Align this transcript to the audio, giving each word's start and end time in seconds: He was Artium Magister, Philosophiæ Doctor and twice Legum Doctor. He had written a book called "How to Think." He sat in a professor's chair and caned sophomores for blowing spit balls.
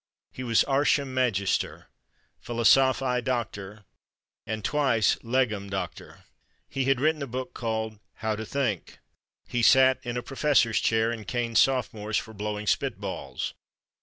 He 0.31 0.43
was 0.43 0.63
Artium 0.63 1.13
Magister, 1.13 1.85
Philosophiæ 2.43 3.23
Doctor 3.23 3.85
and 4.47 4.65
twice 4.65 5.17
Legum 5.17 5.69
Doctor. 5.69 6.23
He 6.67 6.85
had 6.85 6.99
written 6.99 7.21
a 7.21 7.27
book 7.27 7.53
called 7.53 7.99
"How 8.15 8.35
to 8.35 8.43
Think." 8.43 8.97
He 9.47 9.61
sat 9.61 9.99
in 10.01 10.17
a 10.17 10.23
professor's 10.23 10.79
chair 10.79 11.11
and 11.11 11.27
caned 11.27 11.59
sophomores 11.59 12.17
for 12.17 12.33
blowing 12.33 12.65
spit 12.65 12.97
balls. 12.99 13.53